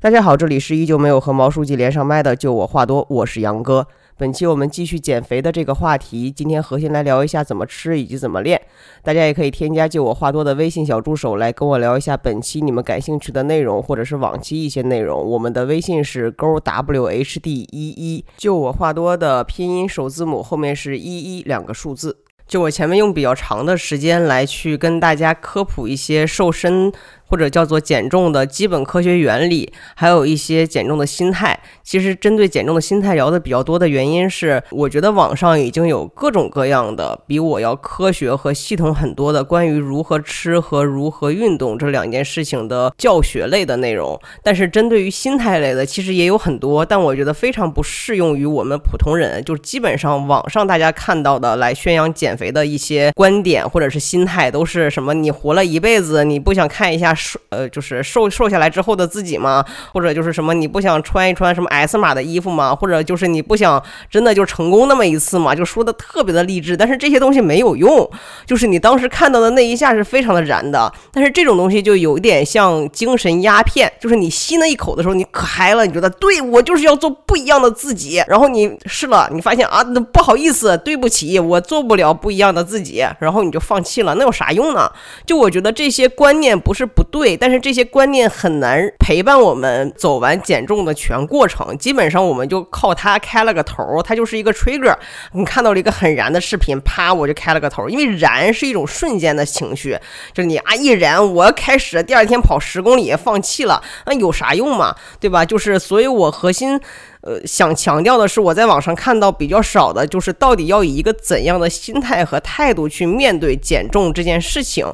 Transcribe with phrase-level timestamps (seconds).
[0.00, 3.84] 大家好，这里是依旧没有和毛书记连上麦的，就我话多，我是杨哥。
[4.16, 8.62] 本期我们继续减肥的这个话题，今天核心来聊一下怎么吃以及怎么练。
[9.02, 15.20] 大家也可以添加就我话多的微信小助手来跟我聊一下本期你们感兴趣的内容，或者是往期一些内容。
[15.20, 22.18] 我们的微信是勾 whd 一一，就我话多的拼音首字母后面是一一两个数字。
[22.46, 26.92] 就我前面用比较长的时间来去跟大家科普一些瘦身。
[27.28, 31.58] 或者叫做减重的基本科学原理，还有一些减重的心态。
[31.82, 44.18] 其实针对减重的心态聊的比较多的原因是，我觉得网上已经有各种各样的比我要科学和系统很多的关于如何吃和如何运动这两件事情的教学类的内容。
[44.42, 49.42] 但是针对于心态类的，其实也有很多，但我觉得非常不适用于我们普通人。
[49.44, 55.14] 就基本上网上大家看到的来宣扬减肥的一些观点或者是心态，都是什么？
[55.14, 57.14] 你活了一辈子，你不想看一下？
[57.18, 59.64] 瘦呃，就是瘦瘦下来之后的自己吗？
[59.92, 62.74] 或者就是什么，你不想穿一穿什么 S 码的衣服吗？
[62.74, 65.54] 或者就是你不想真的就成功那么一次吗？
[65.54, 68.08] 就说的特别的励志，但是这些东西没有用。
[68.46, 84.90] 就是你当时看到的那一下是非常的燃的，但是这种东西就有点像精神鸦片，就是你吸那一口的时候，你可嗨了，你觉得对我就是要做不一样的自己，然后你试了，你发现啊那，不好意思，对不起，我做不了不一样的自己，然后你就放弃了，那有啥用呢？
[85.26, 94.94] 就我觉得这些观念不是不对，但是这些观念很难陪伴我们走完减重的全过程，基本上我们就靠它开了个头，它就是一个 trigger。
[95.32, 99.98] 你看到了一个很燃的视频，啪，我就开了个头，因为燃是一种瞬间的情绪，
[100.34, 104.94] 就你啊一燃，我开始第二天跑十公里，放弃了，那有啥用嘛？
[105.18, 105.42] 对吧？
[105.42, 106.78] 就是，所以我核心
[107.22, 114.86] 呃想强调的是，我在网上看到比较少的，就是到底要以一个怎样的心态和态度去面对减重这件事情，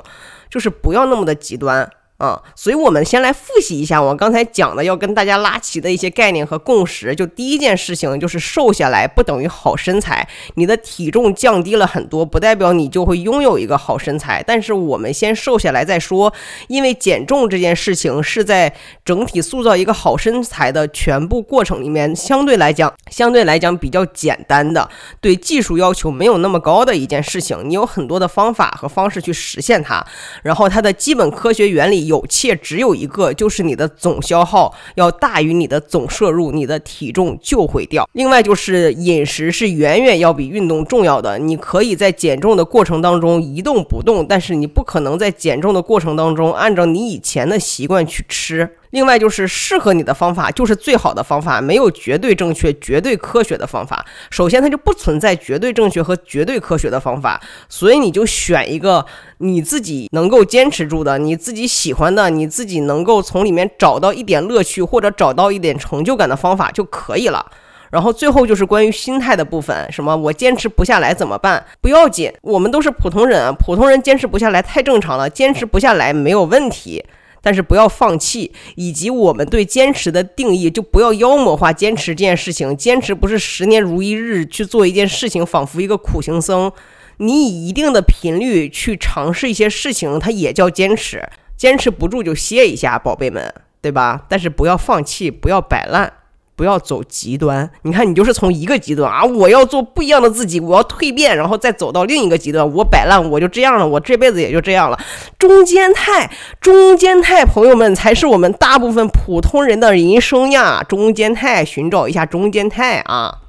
[0.49, 1.91] 就是不要那么的极端。
[2.25, 7.15] 啊，所以我们先来复习一下我刚才讲的要跟大家拉齐的一些概念和共识。
[7.15, 14.43] 就第一件事情，就是瘦下来不等于好身材，你的体重降低了很多，不代表你就会拥有一个好身材。
[14.47, 16.33] 但是我们先瘦下来再说，
[16.69, 18.73] 因为减重这件事情是在
[19.05, 24.89] 整体塑造一个好身材的全部过程里面，相对来讲，相对来讲比较简单的，
[25.21, 27.59] 对技术要求没有那么高的一件事情。
[27.69, 30.03] 你有很多的方法和方式去实现它，
[30.43, 32.05] 然后它的基本科学原理。
[32.05, 38.09] 有且只有一个，就是你的总消耗要大于你的总摄入，你的体重就会掉。
[38.13, 41.39] 另外就是饮食是远远要比运动重要的。
[41.39, 48.77] 你可以在减重的过程当中一动不动，但是你不可能在减重的过程当中按照你以前的习惯去吃。
[48.95, 54.07] 另外就是适合你的方法就是最好的方法，没有绝对正确、绝对科学的方法。
[54.31, 59.05] 首先它就不存在绝对正确和绝对科学的方法，所以你就选一个
[59.39, 67.45] 你自己能够坚持住的、你自己喜欢的、你自己能够从里面找到一点乐趣或者找到一点成就感的方法就可以了。
[67.91, 71.65] 然后最后就是关于心态的部分，什么我坚持不下来怎么办？
[71.81, 77.05] 不要紧，我们都是普通人，普通人坚持不下来太正常了，坚持不下来没有问题。
[77.45, 82.77] 但是不要放弃，以及我们对坚持的定义，就不要妖魔化坚持这件事情。
[82.77, 86.73] 坚持不是十年如一日去做一件事情，仿佛一个苦行僧。
[87.19, 91.23] 你以一定的频率去尝试一些事情，它也叫坚持。
[91.57, 94.27] 坚持不住就歇一下，宝贝们，对吧？
[94.29, 96.13] 但是不要放弃，不要摆烂。
[96.57, 104.99] 不要走极端，你看你就是从一个极端啊，我要做不一样的自己，我要蜕变，然后再走到另一个极端，我摆烂，我就这样了，我这辈子也就这样了。
[105.39, 110.85] 中间态，中间态，朋友们才是我们大部分普通人的人生呀。
[110.89, 113.41] 中间态，寻找一下中间态啊。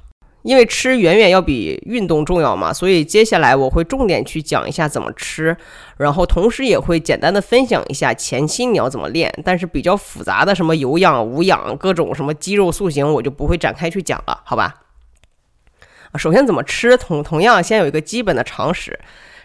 [0.46, 5.56] 因为吃远远要比运动重要嘛，所以接下来我会重点去讲一下怎么吃，
[5.96, 14.82] 然后同时也会简单的分享一下前期你要怎么练，但是比较复杂的什么有氧、无氧、各种什么肌肉塑形，我就不会展开去讲了，好吧？
[16.16, 18.96] 首先怎么吃，同同样先有一个基本的常识。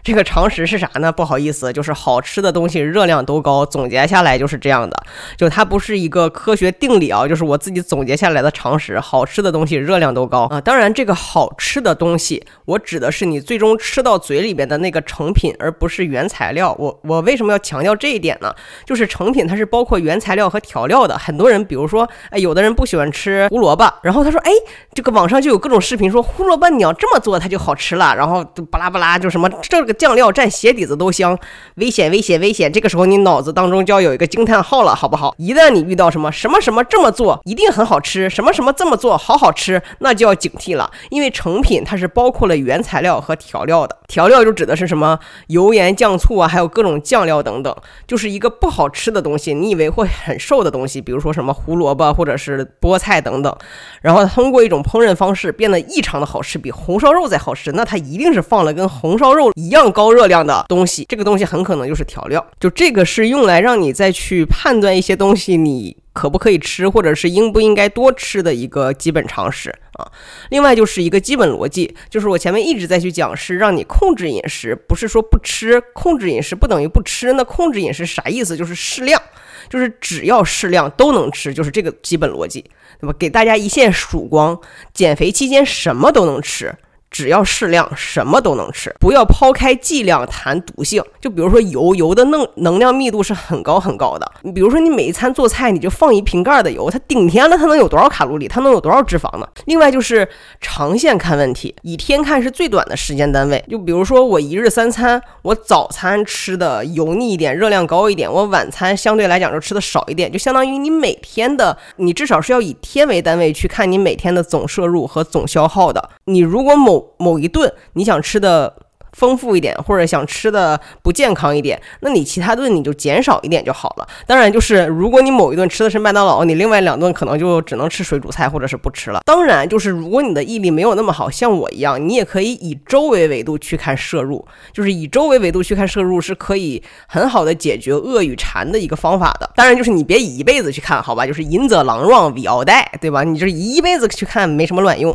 [0.03, 1.11] 这个常识是啥呢？
[1.11, 3.65] 不好意思，就是好吃的东西热量都高。
[3.65, 4.95] 总结下来就是这样的，
[5.37, 8.99] 就它不是一个科学定理啊，就是我自己总结下来的常识。
[8.99, 10.59] 好吃的东西热量都高啊。
[10.59, 16.75] 当然，这个好吃的东西，我指的是你最终吃到嘴里边的那个成品，而不是原材料。
[16.79, 18.53] 我我为什么要强调这一点呢？
[18.85, 21.15] 就是成品它是包括原材料和调料的。
[21.15, 24.51] 很多人，比如说，哎，有的人不喜欢吃胡萝卜，然后他说，哎，
[24.95, 29.90] 这个网上就有各种视频说胡萝卜你要这么做它就好吃了，然后巴拉巴拉就什么这个。
[29.93, 31.37] 酱料蘸鞋底子都香，
[31.75, 32.71] 危险危险危险！
[32.71, 35.33] 这个时候你脑子当中就要有一个惊叹号了，好不好？
[35.37, 43.97] 一旦你遇到什么什么什么这么做一定很好吃，什么什么这么做好好吃，那就要警惕了，因为成品它是包括了原材料和调料的。
[44.07, 45.17] 调料就指的是什么
[45.47, 47.73] 油盐酱醋啊，还有各种酱料等等，
[48.05, 53.55] 就是一个不好吃的东西，你以为会很瘦的东西，比如说什么胡萝卜或者是菠菜等等，
[54.01, 65.95] 然后通过一种烹饪方式变得异常的好吃，比红烧肉再好吃，那它一定是放了跟红烧肉一样高热量的东西，这个东西很可能就是调料，就这个是用来让你再去判断一些东西你。
[66.13, 70.11] 可不可以吃，或者是应不应该多吃的一个基本常识啊。
[70.49, 75.79] 另外就是一个基本逻辑，就是我前面一直在去讲，是让你控制饮食，不是说不吃。
[75.93, 78.57] 控制饮食不等于不吃，那控制饮食啥意思？
[78.57, 79.21] 就是适量，
[79.69, 82.59] 就是只要适量都能吃，就是这个基本逻辑，
[82.99, 83.15] 对吧？
[83.17, 84.59] 给大家一线曙光，
[84.93, 86.75] 减肥期间什么都能吃。
[87.11, 88.95] 只要适量，什么都能吃。
[88.99, 91.03] 不要抛开剂量谈毒性。
[91.19, 94.31] 就比如说油，油的能能量密度是很高很高的。
[94.43, 98.47] 你比如说，你每一餐做菜，你就放一瓶盖的油，它顶天了，它能有多少卡路里？
[98.47, 99.47] 它能有多少脂肪呢？
[99.65, 100.27] 另外就是
[100.61, 103.63] 长线看问题，以天看是最短的时间单位。
[103.69, 116.09] 就比如说我一日三餐，我早餐吃的油腻一点，热量高一点，我晚餐相对来讲就吃的少一点，就相当于你每天的，你至少是要以天为单位去看你每天的总摄入和总消耗的。
[116.25, 118.73] 你如果某某一顿你想吃的
[119.13, 124.07] 丰富一点，或者想吃的不健康一点，那你其他顿你就减少一点就好了。
[124.25, 129.19] 当然，就是如果你某一顿吃的是麦当劳，你另外两顿可能就只能吃水煮菜或者是不吃了。
[129.25, 139.51] 当然，就是如果你的毅力没有那么好，像我一样，你也可以以周为维度去看摄入，就是以周为维度去看摄入是可以很好的解决饿与馋的一个方法的。
[139.57, 143.25] 当然，就是你别一辈子去看好吧，就是淫则狼壮，为敖代，对吧？
[143.25, 145.13] 你就是一辈子去看没什么卵用。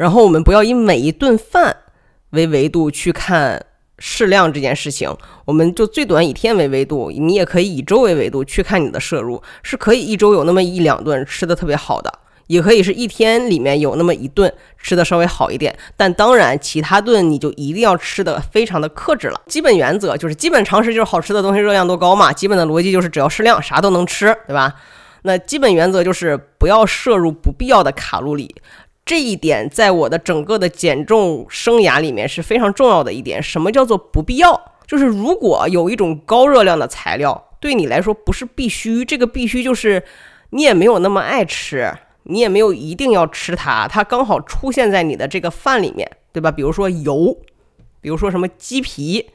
[0.00, 1.76] 然后我们不要以每一顿饭
[2.30, 3.62] 为维度去看
[3.98, 5.14] 适量这件事情，
[5.44, 12.10] 我们就最短以天为维度，你也可以以周为维度去看你的摄入，是可以一周有那么一两顿吃的特别好的，
[12.46, 19.38] 也可以是一天里面有那么一顿吃的稍微好一点，但当然其他顿你就一定要吃的非常的克制了。
[19.48, 24.74] 基本原则就是基本常识就是好吃的东西热量多高嘛，基本的逻辑就是只要适量啥都能吃，对吧？
[25.24, 28.54] 那基本原则就是不要摄入不必要的卡路里。
[29.10, 33.42] 这一点在我的整个的减重生涯里面是非常重要的一点。
[33.42, 34.76] 什么叫做不必要？
[34.86, 40.00] 就是如果有一种高热量的材料对你来说不是必须，这个必须就是
[40.50, 41.92] 你也没有那么爱吃，
[42.22, 46.52] 你也没有一定要吃它，它刚好出现在你的这个饭里面，对吧？
[46.52, 47.36] 比如说油，
[48.00, 49.30] 比如说什么鸡皮，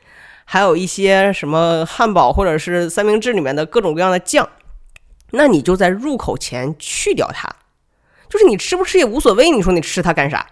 [0.46, 4.48] 还有一些什么汉堡或者是三明治里面的各种各样的酱，
[5.32, 7.54] 那你就在入口前去掉它。
[8.30, 10.46] 就是你吃不吃也无所谓，你说你吃它干啥？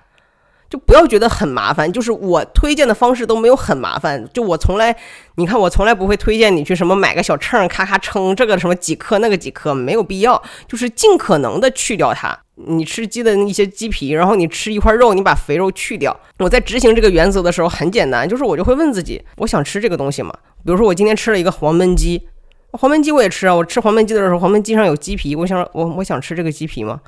[0.70, 1.92] 就不要觉得很麻烦。
[1.92, 4.28] 就是我推荐的方式都没有很麻烦。
[4.34, 4.96] 就我从来，
[5.36, 10.42] 你看我从来不会推荐你去什么买个小秤，咔咔称这个什么几克那个几克，没有必要。
[10.68, 12.36] 就是尽可能的去掉它。
[12.56, 16.16] 你吃鸡的一些鸡皮，然后你吃一块肉，你把肥肉去掉。
[16.40, 20.34] 我在执行这个原则的时候很简单，就是我就会问自己，我想吃这个东西吗？
[20.64, 22.28] 比如说我今天吃了一个黄焖鸡，
[22.72, 23.56] 黄焖鸡我也吃啊。
[23.56, 27.02] 我吃黄焖鸡的时候，黄焖鸡上有鸡皮，我想我我想吃这个鸡皮吗？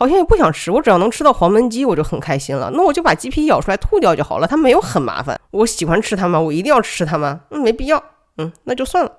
[0.00, 2.70] 好像也不想吃，我只要能吃到黄焖鸡，我就很开心了。
[2.72, 5.38] 那我就把鸡皮咬出来吐掉就好了，它没有很麻烦。
[5.50, 6.40] 我喜欢吃它吗？
[6.40, 7.42] 我一定要吃它吗？
[7.50, 8.02] 那，没必要。
[8.38, 9.12] 嗯，那就算了，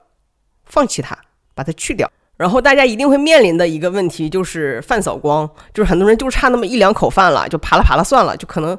[0.65, 1.15] 放弃它，
[1.53, 2.11] 把它去掉。
[2.41, 8.75] 然后大家一定会面临的一个问题就是饭扫光，就是很多人就差那么一两口饭了，就扒拉扒拉算了，就可能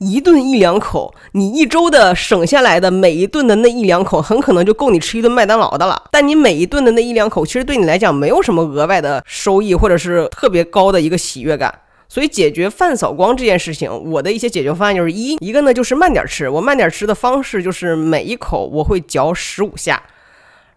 [0.00, 6.02] 一顿一两口，你一周的省下来的每一顿的那一两口，很可能就够你吃一顿麦当劳的了。
[6.10, 11.74] 但你每一顿的那一两口，其实对你来讲没有什么额外的收益，或者是特别高的一个喜悦感。
[12.10, 20.02] 所以解决饭扫光这件事情，我的一些解决方案就是一一个呢就是慢点吃，我慢点吃的方式就是每一口我会嚼十五下。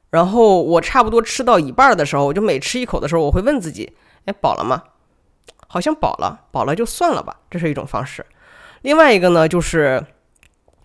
[0.10, 3.94] 然后我差不多吃到一半的时候，我就每吃一口的时候，我会问自己：
[4.26, 4.84] 哎，饱了吗？
[5.68, 7.36] 好像饱了，饱了就算了吧。
[7.52, 8.26] 这是一种方式。
[8.82, 10.04] 另外一个呢，就是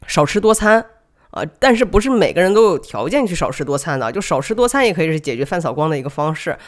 [0.06, 0.84] 少吃多餐
[1.30, 6.58] 啊，但是不是每个人都有条件去少吃多餐的，就少吃多餐也可以是解决饭扫光的一个方式。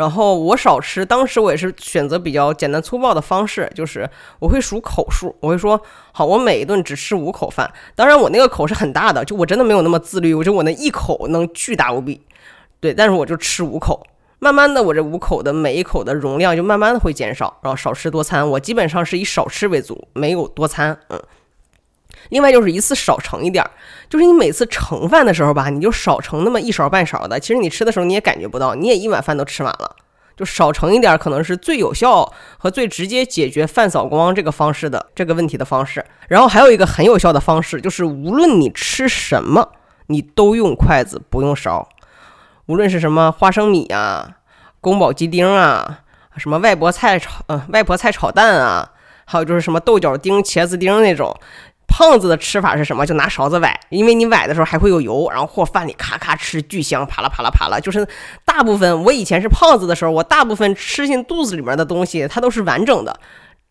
[0.00, 5.78] 然后我少吃，当时我也是选择比较简单粗暴的方式，就是我会数口数，我会说
[6.10, 7.70] 好，我每一顿只吃五口饭。
[7.94, 12.18] 当然我那个口是很大的，就我真的没有那么自律，我觉得我那一口能巨大无比，
[12.80, 14.02] 对，但是我就吃五口，
[14.38, 21.20] 慢慢的我这五口的每一口的容量就慢慢的会减少，然后少吃多餐，我基本上是以少吃为主，没有多餐，嗯。
[22.30, 23.70] 另外就是一次少盛一点儿，
[24.08, 27.38] 就是你每次盛饭的时候吧，你就少盛那么一勺半勺的。
[27.38, 29.96] 其实你吃的时候你也感觉不到，你也一碗饭都吃完了。
[30.36, 36.02] 就少盛一点，可能是最有效和最直接解决饭扫光这个方式的这个问题的方式。
[36.28, 39.68] 然后还有一个很有效的方式，就是无论你吃什么，
[40.06, 41.86] 你都用筷子不用勺。
[42.66, 44.36] 无论是什么花生米啊、
[44.80, 45.98] 宫保鸡丁啊、
[46.38, 48.90] 什么外婆菜炒嗯外婆菜炒蛋啊，
[49.26, 51.36] 还有就是什么豆角丁、茄子丁那种。
[51.90, 53.04] 胖子的吃法是什么？
[53.04, 57.78] 就拿勺子崴，因为你崴的时候还会有油，然后和饭里咔咔吃，巨香，啪啦啪啦啪啦。
[57.78, 58.06] 就是
[58.44, 63.20] 大部分我以前是胖子的时候，我大部分吃进肚子里面的东西，它都是完整的。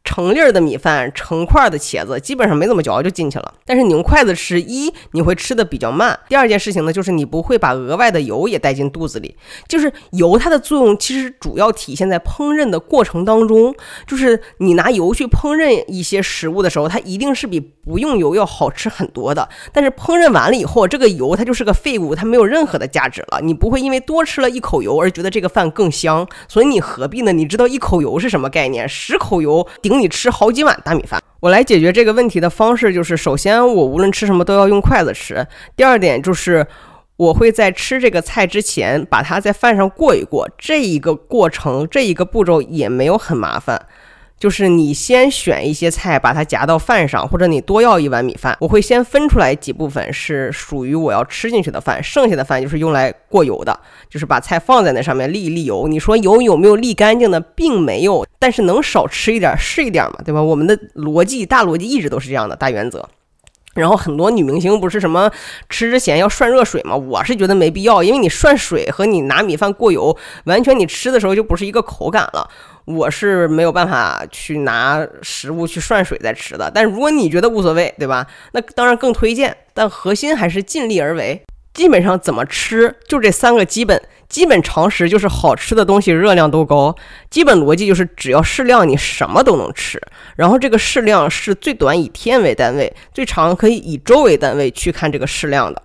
[0.10, 3.54] 成粒儿的米饭，成块的茄子，基本上没怎么嚼就进去了。
[3.64, 6.20] 但是你用筷子吃，一你会吃的比较慢。
[6.28, 9.36] 第二件事情呢，就是你不会把额外的油也带进肚子里。
[9.68, 13.76] 就是油它的作用其实主要体现在烹饪的过程当中。
[14.08, 19.48] 就是你拿油去烹饪一些食物的时候，它一定是比不用油要好吃很多的。
[19.72, 23.40] 但是烹饪完了以后，这个油它就是个废物，它没有任何的价值了。
[23.44, 27.32] 你不会因为多吃了一口油而觉得这个饭更香，所以你何必呢？
[27.32, 28.90] 你知道一口油是什么概念？
[28.90, 29.99] 十口油顶。
[30.00, 35.44] 你吃好几碗大米饭，我来解决这个问题的方式就是：首先，我无论吃什么都要用筷子吃；
[35.76, 36.66] 第二点就是，
[37.18, 43.88] 我会在吃这个菜之前把它在饭上过一过，这一个过程，这一个步骤也没有很麻烦。
[44.40, 48.56] 就是你先选一些菜，把它夹到饭上，或者你多要一碗米饭。
[48.62, 53.78] 我会先分出来几部分是属于我要吃进去的饭，剩下的饭就是用来过油的，
[54.10, 55.90] 就是把菜放在那上面沥一沥油。
[55.90, 57.40] 你说油有没有沥干净呢？
[57.40, 60.42] 并没有，但是能少吃一点是一点嘛，对吧？
[60.42, 63.08] 我们的逻辑大逻辑一直都是这样的大原则。
[63.76, 65.32] 然后很多女明星不是什么
[65.70, 66.96] 吃之前要涮热水吗？
[66.96, 72.50] 我是觉得没必要，因为你涮水和你拿米饭过油，完全你吃的时候就不是一个口感了。
[72.86, 78.26] 我是没有办法去拿食物去涮水再吃的，但如果你觉得无所谓，对吧？
[78.54, 81.40] 那当然更推荐，但核心还是尽力而为。
[81.72, 86.96] 基本上怎么吃，就这三个基本基本常识，就是好吃的东西热量都高。
[87.30, 90.00] 基本逻辑就是只要适量，你什么都能吃。
[90.36, 95.82] 然后这个适量是最短以天为单位，最长可以以周为单位去看这个适量的。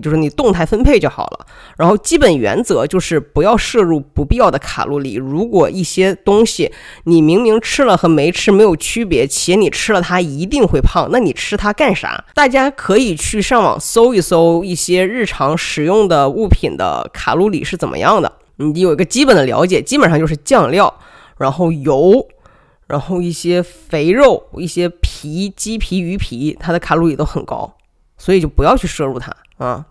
[0.00, 5.14] 就是你动态分配就好了，然后基本原则就是不要摄入不必要的卡路里。
[5.14, 6.72] 如果一些东西
[7.04, 12.24] 你明明吃了和没吃没有区别，且你吃了它一定会胖，那你吃它干啥？
[12.34, 19.80] 大家可以去上网搜一搜一些日常使用的物品的卡路里是怎么样的，你有一个基本的了解。
[19.80, 20.92] 基本上就是酱料，
[21.38, 22.26] 然后油，
[22.86, 27.76] 然后一些肥肉，一些皮，鸡皮、鱼皮，它的卡路里都很高，
[28.18, 29.34] 所以就不要去摄入它。
[29.58, 29.86] 啊，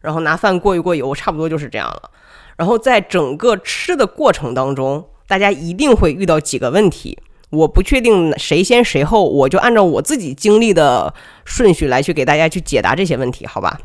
[0.00, 2.10] 然后拿饭过一过油，差不多就是这样了。
[2.56, 7.18] 然后在整个吃的过程当中，大家一定会遇到几个问题。
[7.50, 11.12] 我不确定谁先谁后，我就按照我自己经历的
[11.44, 13.78] 顺序来去给大家去解答这些问题，好吧？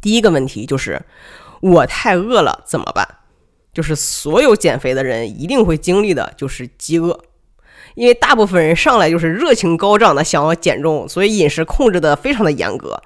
[0.00, 1.00] 第一个问题就是
[1.60, 3.06] 我太饿了怎么办？
[3.72, 7.18] 就是所有减肥的人一定会经历的，就是饥饿。
[7.94, 13.02] 因为大部分人上来就是热情高涨的想要减重，所以饮食控制的非常的严格。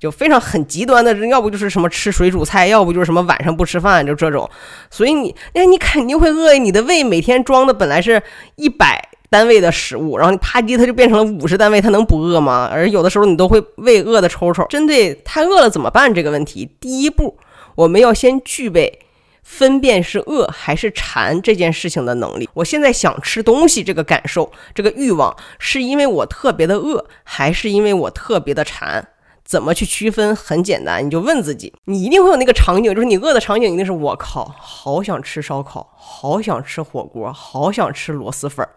[0.00, 4.48] 就非常很极端的，要不就是什么吃水煮菜，要不就是什么晚上不吃饭，就这种。
[4.90, 6.54] 所以你，那你肯定会饿。
[6.54, 8.22] 你的胃每天装的本来是
[8.56, 12.68] 一百单位的食物，然后你啪叽它就变成了五十单位，它能不饿吗？
[12.72, 14.64] 而有的时候你都会胃饿的抽抽。
[14.70, 17.38] 针对太饿了怎么办这个问题，第一步
[17.74, 19.00] 我们要先具备
[19.42, 22.48] 分辨是饿还是馋这件事情的能力。
[22.54, 29.06] 我现在想吃东西，这个感受，这个欲望，是因为我特别的饿，还是因为我特别的馋？
[29.50, 30.36] 怎么去区分？
[30.36, 38.70] 很简单，你就问自己，你一定会有那个场景，就是你饿的场景一定是我靠，好想吃烧烤，好想吃火锅，好想吃螺蛳粉儿。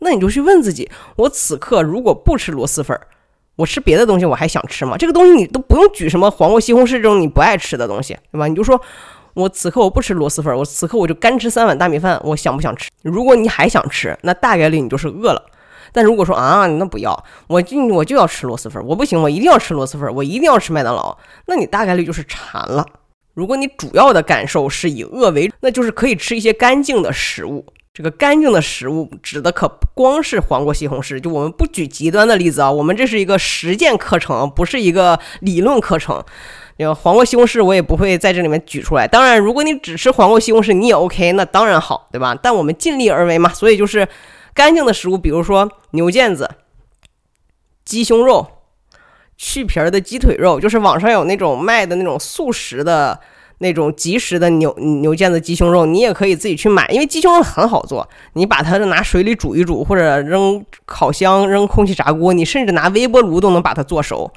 [0.00, 3.06] 那你就去问自己，我此刻如果不吃螺蛳粉儿，
[3.54, 4.96] 我吃别的东西我还想吃吗？
[4.96, 8.48] 这个东西你都不用举什么黄瓜、西红柿这种你不爱吃的东西，对吧？
[8.48, 8.80] 你就说
[9.34, 12.90] 我此刻我不吃螺蛳粉儿，我此刻我就干吃三碗大米饭，我想不想吃？
[13.04, 15.40] 如果你还想吃，那大概率你就是饿了。
[15.92, 21.16] 但如果说啊，那不要，我就我就要吃螺蛳粉，我不行，我一定要吃螺蛳粉，我一定要吃麦当劳，
[21.46, 22.86] 那你大概率就是馋了。
[23.34, 27.64] 如果你主要的感受是以饿为，那就是可以吃一些干净的食物。
[27.94, 36.22] 这个干净的食物指的可不光是黄瓜、西红柿，就我们不举极端的例子啊，我们这是一个实践课程，不是一个理论课程。
[36.78, 39.06] 个黄瓜、西红柿我也不会在这里面举出来。
[39.06, 42.36] 当然，如果你只吃黄瓜、西红柿，你也 OK，那当然好，对吧？
[42.40, 44.06] 但我们尽力而为嘛，所以就是。
[44.58, 46.50] 干净的食物，比如说牛腱子、
[47.84, 48.44] 鸡胸肉、
[49.36, 53.20] 去皮儿的鸡腿肉，就是网上有那种卖的那种速食的
[53.58, 64.28] 那种即食的牛牛腱子、鸡胸肉，你也可以自己去买，因为鸡胸肉很好做，你把它拿水里煮一煮，或者扔烤箱、扔空气炸锅，你甚至拿微波炉都能把它做熟。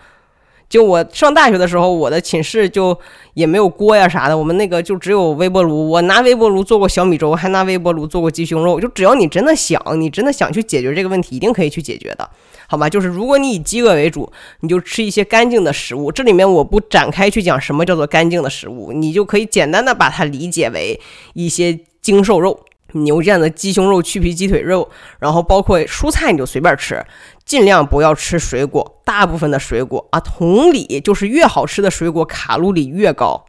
[0.71, 2.97] 就我上大学的时候，我的寝室就
[3.33, 5.89] 也没有锅呀啥的，我们那个就只有微波炉。
[5.89, 8.79] 我拿微波炉做过小米粥，还拿微波炉做过鸡胸肉。
[8.79, 12.29] 就只要你真的想，你真的想去解决这个问题，一定可以去解决的，
[12.67, 12.87] 好吗？
[12.89, 16.09] 就是如果你以饥饿为主，你就吃一些干净的食物。
[16.09, 20.97] 这里面我不展开去讲什么叫做干净的食物，你就可以简单的把它理解为
[21.33, 22.57] 一些精瘦肉。
[22.93, 27.05] 牛腱子、鸡胸肉、去皮鸡腿肉，然后包括蔬菜，你就随便吃，
[27.45, 29.01] 尽量不要吃水果。
[29.05, 33.45] 大部分的水果啊，同理就是越好吃的水果卡路里越高，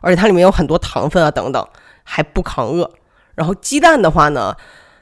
[0.00, 1.66] 而且它里面有很多糖分啊等等，
[2.02, 2.90] 还不抗饿。
[3.34, 4.54] 然后鸡蛋的话呢，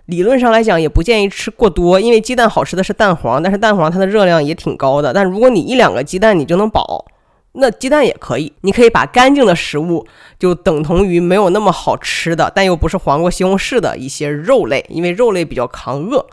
[0.07, 5.13] 理论上来讲也不建议吃过多，因为鸡蛋好吃的是蛋黄，但是蛋黄它的热量也挺高的。
[5.13, 7.07] 但如果你一两个鸡蛋你就能饱。
[7.55, 10.07] 那鸡蛋也可以，你可以把干净的食物
[10.39, 16.27] 就等同于没有那么好吃的，但又不是黄瓜、西红柿的一些肉类，因为肉类比较抗饿。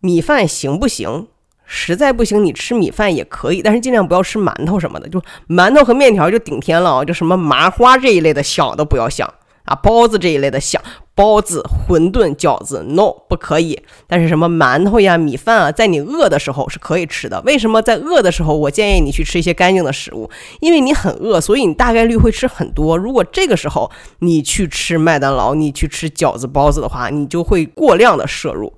[0.00, 1.28] 米饭行不行？
[1.64, 9.32] 实在不行，你吃米饭也可以，但是尽量不要吃馒头什么的，就馒头和面条就顶天了啊，就什么麻花这一类的想都不要想。
[9.64, 10.82] 啊，包子这一类的想
[11.14, 13.80] 包子、馄饨、饺子，no 不可以。
[14.08, 17.40] 但是什么馒头呀、米饭啊，在你饿的时候是可以吃的。
[17.42, 20.28] 为什么在饿的时候，我建议你去吃一些干净的食物？
[20.60, 22.96] 因为你很饿，所以你大概率会吃很多。
[22.96, 28.72] 如果这个时候你去吃麦当劳，你去吃饺子、包子的话，你就会过量的摄入。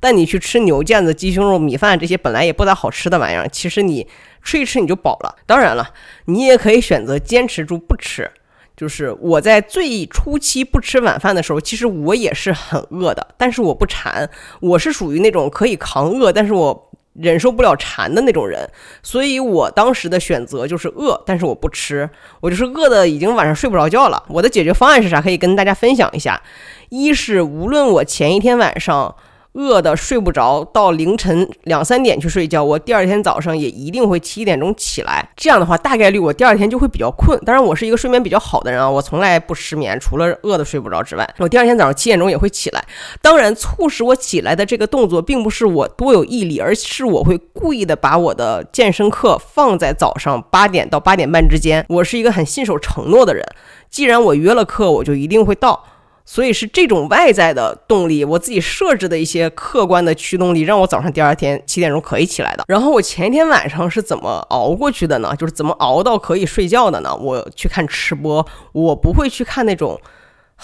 [0.00, 4.04] 但你去吃牛腱子、鸡胸肉、米饭这些本来也不咋好吃的玩意儿，其实你
[4.42, 5.36] 吃一吃你就饱了。
[5.46, 5.90] 当然了，
[6.24, 8.28] 你也可以选择坚持住不吃。
[8.76, 14.28] 就是我在最初期不吃晚饭的时候，其实我也是很饿的，但是我不馋，
[14.60, 18.68] 我是属于那种可以扛饿，但是我忍受不了馋的那种人，
[19.02, 22.08] 所以我当时的选择就是饿，但是我不吃，
[22.40, 24.22] 我就是饿的已经晚上睡不着觉了。
[24.28, 25.20] 我的解决方案是啥？
[25.20, 26.42] 可以跟大家分享一下。
[26.88, 29.14] 一是无论我前一天晚上。
[29.54, 35.28] 饿的睡不着，到凌晨两三点去睡觉，我第二天早上也一定会七点钟起来。
[35.36, 37.38] 这样的话，大概率我第二天就会比较困。
[37.44, 42.82] 当然，我是一个睡眠比较好的人啊，我从来不失眠，除了饿的睡不着之外，我第二天早上七点钟也会起来。
[43.20, 51.84] 当然，促使我起来的这个动作，并不是我多有毅力，而是我会故意的把我的健身课放在早上八点到八点半之间。
[51.90, 53.46] 我是一个很信守承诺的人，
[53.90, 55.84] 既然我约了课，我就一定会到。
[56.24, 62.64] 所以是这种外在的动力，我自己设置的一些客观的驱动力，让我早上第二天七点钟可以起来的。
[62.68, 65.34] 然后我前一天晚上是怎么熬过去的呢？
[65.36, 67.14] 就是怎么熬到可以睡觉的呢？
[67.16, 70.00] 我去看吃播，我不会去看那种。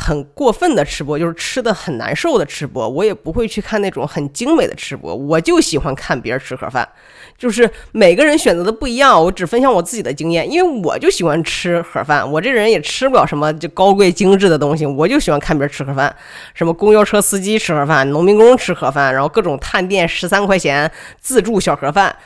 [0.00, 6.88] 很过分的吃播，就是吃的很难受的吃播，我也不会去看那种很精美的吃播，我就喜欢看别人吃盒饭。
[7.36, 16.14] 就是每个人选择的不一样，我只分享我自己的经验，因为我就喜欢吃盒饭，我这人也吃不了什么就高贵精致的东西，我就喜欢看别人吃盒饭，
[16.54, 22.16] 什么公交车司机吃盒饭，农民工吃盒饭，然后各种探店十三块钱自助小盒饭，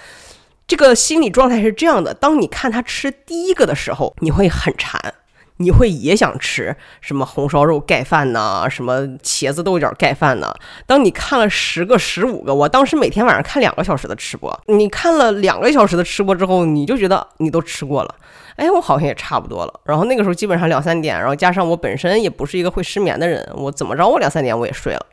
[0.66, 5.14] 这个心理状态是这样的：当你看他吃第一个的时候，你会很馋。
[5.58, 8.66] 你会也想吃什么红烧肉盖饭呢？
[8.68, 10.52] 什么茄子豆角盖饭呢？
[10.86, 18.14] 当你看了十个、十五个，我当时每天晚上看两个小时的吃播，你看了两个小时的吃播之后，你就觉得你都吃过了，
[18.56, 19.80] 哎，我好像也差不多了。
[19.84, 25.06] 然后那个时候基本上两三点，然后加上我本身也不是一个会失眠的人，我怎么着我两三点我也睡了。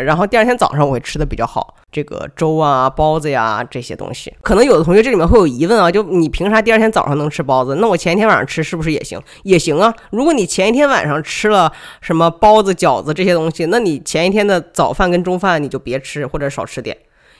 [0.00, 7.74] 然后第二天早上我会吃的比较好，这个粥啊、包子呀这些东西，可能有的同学这里面会有疑问啊，就你凭啥第二天早上能吃包子？
[7.76, 9.20] 那我前一天晚上吃是不是也行？
[9.42, 9.92] 也行啊。
[10.10, 16.96] 如果你前一天晚上吃了什么包子、饺子这些东西，那你前一天的早饭跟中饭你就别吃或者少吃点。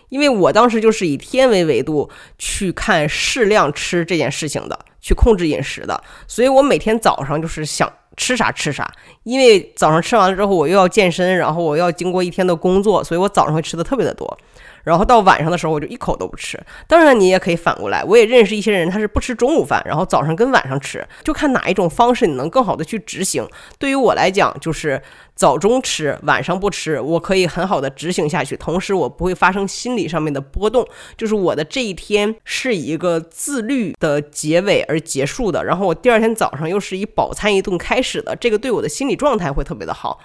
[0.09, 7.91] 因为我当时就是以天为维度去看适量吃这件事情的，去控制饮食的，所以我每天早上就是想。
[8.15, 8.93] 吃啥吃啥，
[9.25, 14.39] 因为早上吃完了之后，我又要健身，然后我要经过一天的工作，所以我早上会吃的特别的多。
[14.85, 16.61] 然后到晚上的时候，我就一口都不吃。
[16.89, 23.47] 当然，你也可以反过来，我也认识一些人，他是不吃中午饭，然后早上跟晚上吃，就看哪一种方式你能更好的去执行。
[23.79, 25.01] 对于我来讲，就是
[25.37, 30.85] 早中吃，晚上不吃，我可以很好的执行下去，同时我不会发生心理上面的波动，
[31.17, 40.21] 就是我的这一天是以一个自律的结尾而结束的，然后我第二天早上又是以饱餐一顿开始的，这个对我的心理状态会特别的好。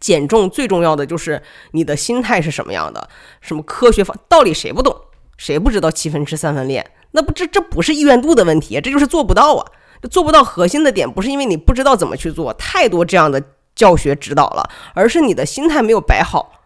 [0.00, 3.08] 减重最重要的就是你的心态是什么样的？
[3.40, 4.94] 什么科学方道理谁不懂？
[5.36, 6.90] 谁不知道七分吃三分练？
[7.12, 9.64] 那不这这不是意愿度的问题，这就是做不到啊！
[10.02, 13.42] 这做不到核心的点不是因为你不知道怎么去做，太多这样的
[13.74, 16.60] 教学指导了，而是你的心态没有摆好，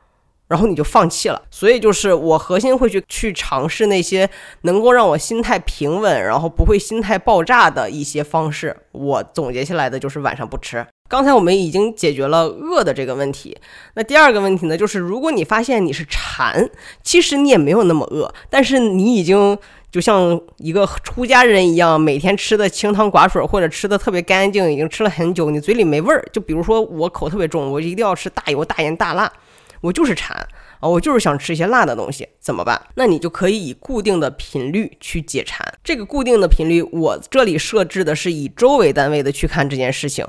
[0.49, 1.43] 然后你就放弃了。
[1.51, 4.29] 所以就是我核心会去去尝试那些
[4.63, 8.77] 能够让我心态平稳，然后不会心态爆炸的一些方式。
[8.91, 10.85] 我总结下来的就是晚上不吃。
[11.11, 13.59] 刚才我们已经解决了饿的这个问题，
[13.95, 16.71] 那第二个问题呢，就是如果你发现你是馋，
[17.03, 19.59] 其实你也没有那么饿，但是你已经
[19.91, 26.25] 就像一个出家人一样，每天吃的清汤寡水或者吃的特别干净，已经吃了很久，你嘴里没味儿。
[26.33, 29.33] 就比如说我口特别重，我一定要吃大油、大盐、大辣，
[29.81, 30.47] 我就是馋。
[30.81, 32.81] 啊，我就是想吃一些辣的东西，怎么办？
[32.95, 35.63] 那你就可以以固定的频率去解馋。
[35.85, 40.27] 这个固定的频率，我这里设置的是以周为单位的去看这件事情。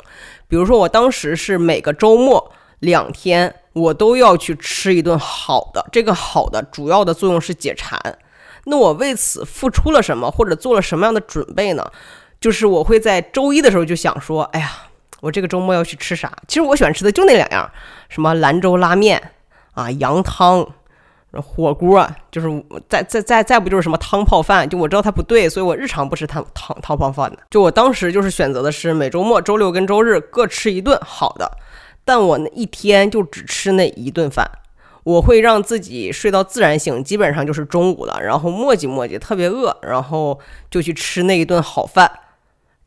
[0.50, 5.86] 比如说，我当时是每个周末两天，我都要去吃一顿好的。
[5.90, 7.98] 这个好的主要的作用是解馋。
[8.66, 11.90] 那我为此付出了什么，或者做了什么样的准备呢？
[12.42, 14.70] 就是我会在周一的时候就想说，哎呀，
[15.22, 16.32] 我这个周末要去吃啥？
[16.48, 17.72] 其实我喜欢吃的就那两样，
[18.10, 19.32] 什么兰州拉面。
[19.74, 20.68] 啊，羊汤、
[21.32, 22.48] 火锅，就是
[22.90, 27.40] 再再再再不就是什么汤泡饭，就我知道它不对，所以我日常不吃汤汤汤泡饭的。
[27.50, 31.50] 就我当时就是选择的是每周末周六跟周日各吃一顿好的，
[32.04, 34.46] 但我那一天就只吃那一顿饭，
[35.04, 40.38] 我会让自己睡到自然醒，基本上就是中午了，然后磨叽磨叽，特别饿，然后
[40.70, 42.12] 就去吃那一顿好饭，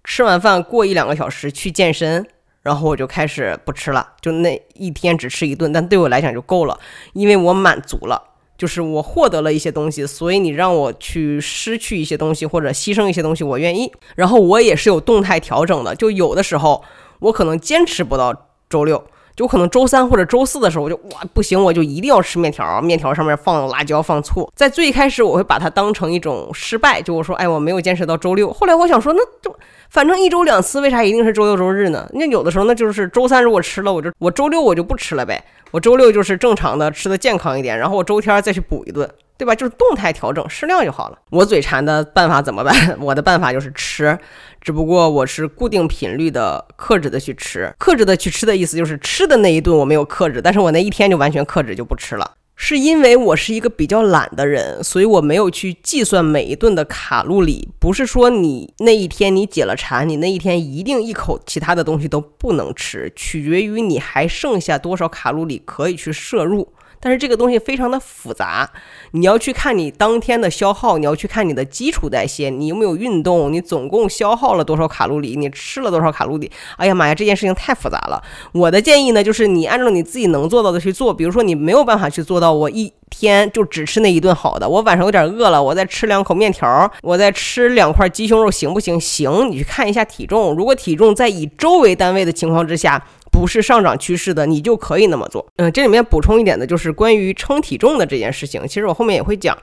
[0.05, 2.27] 吃完饭过一两个小时去健身。
[2.65, 6.77] 然后我就开始不吃了，就那一天只吃一顿，但对我来讲就够了，
[7.13, 8.21] 因为我满足了，
[8.59, 13.93] 就是我获得了一些东西，所以你让我去失去一些东西或者牺牲一些东西，我愿意。
[14.17, 16.83] 然后我也是有动态调整的，就有的时候
[17.21, 19.05] 我可能坚持不到周六。
[19.37, 24.51] 就可能周三或者周四的时候，我就哇不行，我就一定要吃面条，面条上面放辣椒放醋。
[24.55, 28.53] 在最开始，我会把它当成一种失败，就我说，哎，我没有坚持到周六。
[28.53, 29.55] 后来我想说，那就
[29.91, 32.09] 反正一周两次，为啥一定是周六周日呢？
[32.13, 35.43] 那有的时候那就是周三如果吃了，我就我周六我就不吃了呗。
[35.71, 39.09] 我周六就是正常的吃的健康一点，然后我周天再去补一顿。
[39.37, 39.53] 对吧？
[39.53, 41.19] 就是动态调整，适量就好了。
[41.29, 42.73] 我嘴馋的办法怎么办？
[43.03, 44.17] 我的办法就是吃，
[44.65, 47.71] 只不过我是固定频率的、克制的去吃。
[47.79, 52.33] 克制的去吃的意思就是吃的那一顿我没有克制，但是我那一天就完全克制，就不吃了。
[52.57, 57.69] 是因为我是一个比较懒的人，所以我没有去计算每一顿的卡路里。
[57.79, 66.73] 不是说你那一天你解了馋，你那一天一定一口其他的东西都不能吃，取决于你还剩下多少卡路里可以去摄入。
[67.05, 68.67] 但是这个东西非常的复杂，
[69.11, 76.51] 你要去看你当天的消耗，你要去看你的基础代谢，你有没有运动，你总共消耗了多少卡路里，你吃了多少卡路里？
[76.79, 78.23] 哎呀妈呀，这件事情太复杂了。
[78.53, 81.13] 我的建议呢，就是你按照你自己能做到的去做。
[81.13, 88.99] 比如说你没有办法去做到，我一天就只吃那一顿好的，我晚上有点饿了，我再吃两口面条，我再吃两块鸡胸肉，行不行？
[88.99, 93.05] 行，你去看一下体重，如果体重在以周为单位的情况之下。
[93.35, 95.45] 不是上涨趋势的，你就可以那么做。
[95.57, 98.63] 嗯，这里面补充一点的就是关于称体重的这件事情。
[98.69, 99.59] 其实我后面也会讲。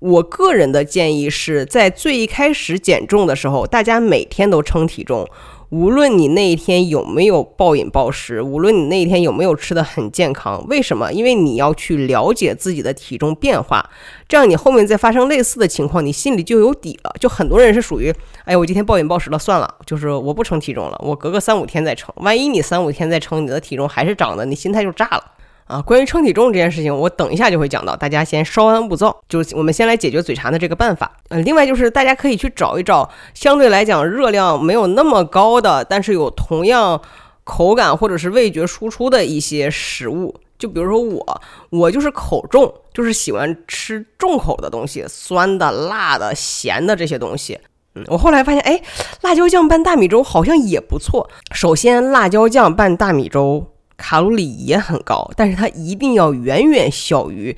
[0.00, 5.26] 我个人的建议是在最一开始减重的时候，大家每天都称体重。
[5.74, 11.12] 无论你那一天有没有暴饮暴食，无论你那一天有没有吃的很健康，为什么？
[11.12, 13.90] 因为你要去了解自己的体重变化，
[14.28, 17.12] 这样你后面再发生类似的情况，你心里就有底了。
[17.18, 22.14] 就很多人是属于，哎，我今天暴饮暴食了，算了，就是我不称体重了，我隔个三五天再称。
[22.18, 25.24] 万一你三五天再称，你的体重还是涨的，你心态就炸了。
[25.66, 29.16] 啊，关于称体重这件事情，我等一下就会讲到，大家先稍安勿躁。
[29.28, 31.10] 就是我们先来解决嘴馋的这个办法。
[31.30, 37.00] 嗯，另外就是大家可以去找一找相对来讲热量没有那么高的，但是有同样
[37.44, 40.34] 口感或者是味觉输出的一些食物。
[40.58, 47.58] 就比如说我，我就是口重，就是喜欢吃重口的东西，酸的、辣的、咸的这些东西。
[47.94, 48.80] 嗯，我后来发现，哎，
[49.22, 51.28] 辣椒酱拌大米粥好像也不错。
[51.52, 53.73] 首先，辣椒酱拌大米粥。
[54.04, 57.56] 卡路里也很高，但是它一定要远远小于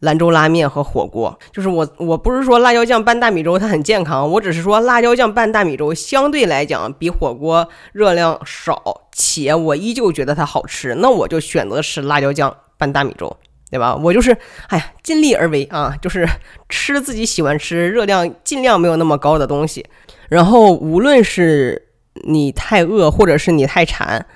[0.00, 1.38] 兰州拉面和火锅。
[1.52, 13.36] 就是我，我不是说辣椒酱拌大米粥它很健康，我只是说辣椒酱拌大米粥相对来讲比火锅热量少，且我依旧觉得它好吃，那我就选择吃辣椒酱拌大米粥，
[13.70, 13.94] 对吧？
[13.94, 16.28] 我就是，哎呀，尽力而为啊，就是
[16.68, 19.86] 吃自己喜欢吃、热量尽量没有那么高的东西。
[20.28, 21.90] 然后，无论是
[22.24, 24.26] 你太饿，或者是你太馋。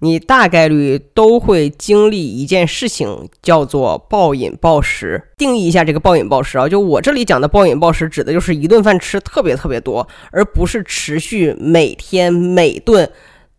[0.00, 5.30] 你大概率都会经历一件事情，叫做暴饮暴食。
[5.36, 13.10] 定义一下这个暴饮暴食啊，就我这里讲的暴饮暴食，指的就是一顿饭吃特别特别多，而不是持续每天每顿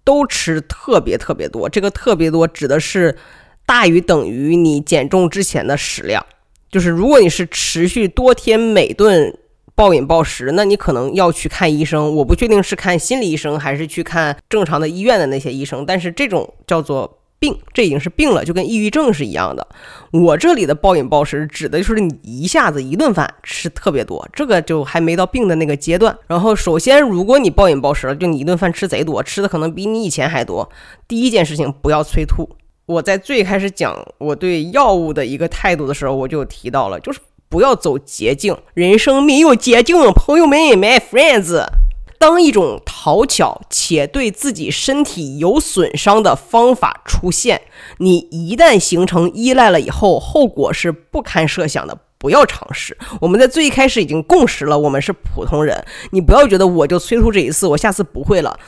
[0.03, 1.67] 都吃特别特别多。
[1.67, 3.17] 这个特别多指的是
[3.65, 6.25] 大于等于你减重之前的食量。
[6.69, 9.37] 就是如果你是持续多天每顿。
[9.77, 12.15] 暴饮暴食，那你可能要去看医生。
[12.15, 15.85] 我不确定是看心理医生还是去看正常的医院的那些医生。
[15.85, 19.67] 但是这种叫做病，这已经是病了，就跟抑郁症是一样的。
[20.11, 26.17] 我这里的暴饮暴食指的就是你一下子一顿饭吃特别多，这个就还没到病的那个阶段。
[26.25, 30.67] 然后，首先，如果你暴饮暴食了，就你一顿饭吃贼多，吃的可能比你以前还多，
[31.07, 32.49] 第一件事情不要催吐。
[32.87, 41.65] 我在最开始讲我对药物的一个态度的时候，我就提到了，就是不要走捷径，人生没有捷径，朋友们，my friends。
[42.19, 47.61] 当一种讨巧且对自己身体有损伤的方法出现，
[47.99, 51.97] 你一旦形成依赖了以后，后果是不堪设想的。
[52.19, 52.97] 不要尝试。
[53.21, 55.85] 我们在最开始已经共识了，我们是普通人。
[56.09, 58.59] 你不要觉得我就催吐这一次，我下次不会了。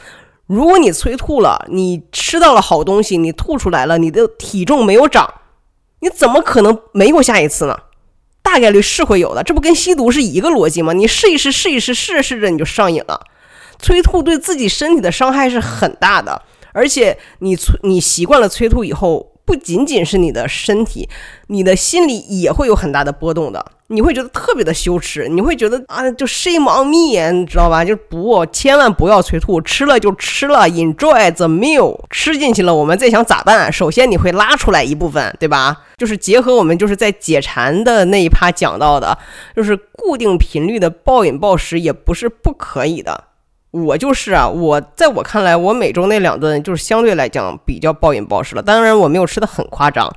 [0.46, 5.28] 如果你催吐了，你吃到了好东西，你吐出来了，你的体重没有长，
[6.02, 7.76] 你怎么可能没有下一次呢？
[8.42, 9.44] 大概率是会有的。
[9.44, 10.94] 这不跟吸毒是一个逻辑吗？
[10.94, 13.20] 你试一试，试一试，试着试着你就上瘾了。
[13.78, 16.42] 催吐对自己身体的伤害是很大的，
[16.74, 21.08] 而且你催你习惯了催吐以后，不仅仅是你的身体，
[21.48, 23.66] 你的心里也会有很大的波动的。
[23.92, 27.84] 你会觉得特别的羞耻，你会觉得啊，就 shame on me，你知道吧？
[27.84, 33.74] 就是不，千万不要催吐，吃了就吃了，enjoy the meal，吃进去了，我们再想咋办？
[33.74, 35.76] 首先你会拉出来一部分，对吧？
[35.98, 39.18] 就是结合我们就是在解馋的那一趴讲到的，
[39.56, 43.24] 就是固定频率的暴饮暴食也不是不可以的。
[43.72, 48.62] 我就是啊，我在我看来，我每周那两顿就是相对来讲比较暴饮暴食了。
[48.62, 50.12] 当然，我没有吃的很夸张。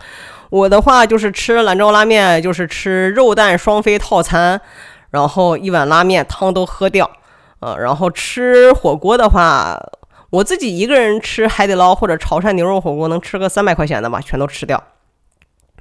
[0.52, 4.60] 我的话就是吃兰州拉面，就是吃肉蛋双飞套餐，
[5.08, 7.10] 然后一碗拉面汤都喝掉。
[7.60, 9.82] 呃，然后吃火锅的话，
[10.28, 14.82] 我自己一个人吃海底捞或者潮汕牛肉火锅，能吃个三百块钱的吧，全都吃掉。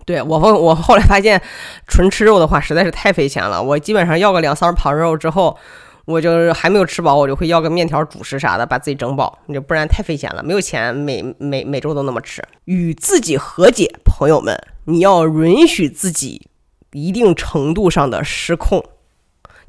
[0.06, 1.42] 对我后我后来发现，
[1.86, 3.62] 纯吃肉的话实在是太费钱了。
[3.62, 5.58] 我基本上要个两三盘肉之后。
[6.06, 9.38] 我就是还没有吃饱，我就会要个面条、主食啥的，把自己整饱。
[9.46, 12.44] 你就不然太费钱了，没有钱每每每周都那么吃。
[12.66, 16.48] 与自己和解，朋友们，你要允许自己
[16.92, 18.84] 一定程度上的失控。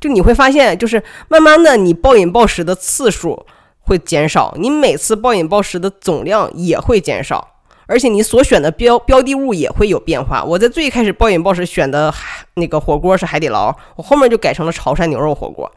[0.01, 3.47] 就你会发现，就是慢慢的，你暴饮暴食的次数
[3.81, 10.43] 会减少，你每次暴饮暴食的总量也会减少，而且你所选的标标的物也会有变化。
[10.43, 12.13] 我在最开始暴饮暴食选的
[12.55, 15.71] 那个火锅是海底捞，我后面就改成了潮汕牛肉火锅。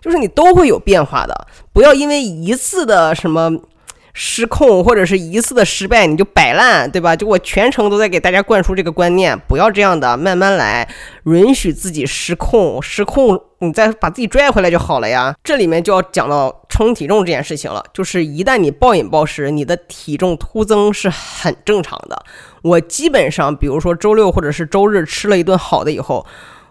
[0.00, 3.50] 就是你都会有变化的，不要因为一次的什么
[4.14, 7.14] 失控或者是一次的失败你就摆烂，对吧？
[7.14, 10.88] 就我全程都在给大家灌输这个观念，不要这样的，慢慢来，
[11.24, 15.34] 允许自己失控，失控你再把自己拽回来就好了呀。
[15.44, 22.20] 这里面就要讲到称体重这件事情了，就是一旦你暴饮暴食，你的体重突增是很正常的。
[22.62, 26.26] 我基本上，比如说周六或者是周日吃了一顿好的以后。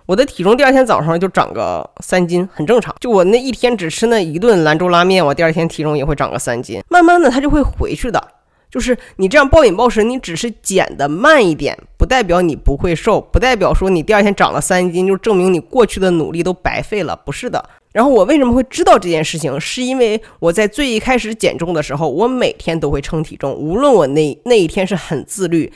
[0.08, 2.96] 我的体重第二天早上就长个三斤，很正常。
[2.98, 6.82] 就我那一天只吃那一顿兰州拉面，我第二天体重也会长个三斤。
[6.88, 8.26] 慢慢的，它就会回去的。
[8.72, 17.62] 就是你这样暴饮暴食，你只是减的慢一点，不代表你不会瘦，不代表说你第二天长了三斤就证明你过去的努力都白费了，不是的。
[17.92, 25.74] 然后我为什么会知道这件事情，是因为我在最一开始减重的时候，我每天都会称体重，无论我那那一天是很自律，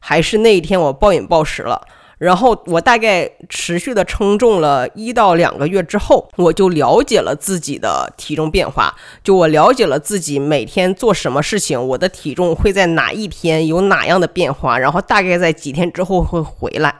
[0.00, 1.80] 还是那一天我暴饮暴食了。
[2.20, 16.94] 然后我大概持续的称重了一到两个月之后，我就了解了自己的体重变化，就我了解了自己每天做什么事情，我的体重会在哪一天有哪样的变化，然后大概在几天之后会回来。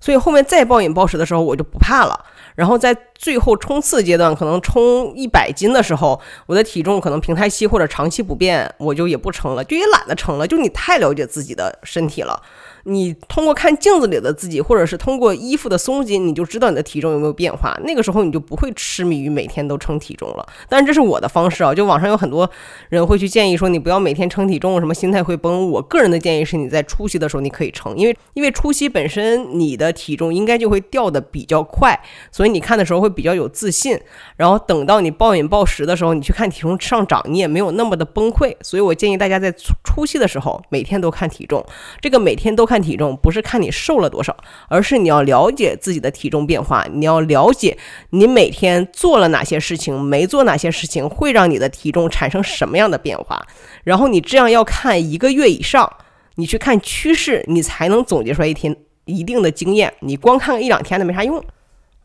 [0.00, 2.24] 所以后面再暴饮暴食的时候，我就不怕了。
[2.54, 10.46] 然后在最后冲刺阶段，可能冲一百斤的时候，我的体重可能平台期或者长期不变，我就也不称了，就也懒得称了。
[10.46, 12.40] 就你太了解自己的身体了。
[12.84, 17.74] 你通过看镜子里的自己，或者是通过衣服的松紧，你就知道你的体重有没有变化。
[17.84, 20.46] 那个时候你就不会痴迷于每天都称体重了。
[20.68, 22.48] 但是这是我的方式啊，就网上有很多
[22.90, 25.70] 人会去建议说你不要每天称体重，什么心态会崩。
[25.70, 31.98] 我个人的建议是你在初期的时候你可以称，因为因为初期本身你的体重应该就会掉的比较快，
[32.30, 33.98] 所以你看的时候会比较有自信。
[34.36, 38.54] 然后等到你暴饮暴食的时候，你去看体重上涨，你也没有那么的崩溃。
[38.60, 41.64] 所以我建议大家在初初期的时候每天都看体重，
[42.02, 42.73] 这个每天都看。
[42.74, 44.36] 看体重不是看你瘦了多少，
[44.68, 47.78] 而是你要了解自己的体重变化，你要了解
[48.10, 53.46] 你每天做了哪些事情，没做哪些事情会让你的体重产生什么样的变化。
[53.84, 55.88] 然后你这样要看一个月以上，
[56.34, 59.94] 你去看趋势，你才能总结出来一天一定的经验。
[60.00, 61.40] 你光看一两天的没啥用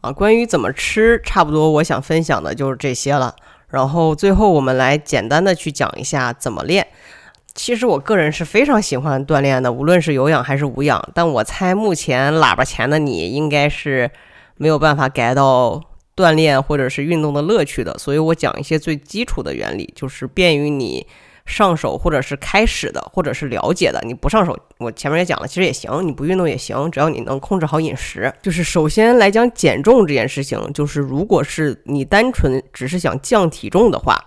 [0.02, 0.12] 啊。
[0.12, 3.36] 关于怎么吃，差不多我想分享的就是这些了。
[3.70, 6.86] 然后最后我们来简单的去讲一下怎么练。
[7.56, 11.02] 其实我个人是非常喜欢锻炼的，无论是有氧还是无氧。
[11.14, 14.10] 但我猜目前喇叭前的你应该是
[14.56, 15.82] 没有办法改到
[16.16, 21.06] 锻炼或者是运动的乐趣的，所以我讲一些最基础的原理，就是便于你
[21.46, 24.00] 上手或者是开始的，或者是了解的。
[24.06, 28.32] 你不上手，我前面也讲了，其实也行，你不运动也行，只要你能控制好饮食。
[28.42, 34.24] 就是首先来讲减重这件事情，就是如果是你单纯只是想降体重的话，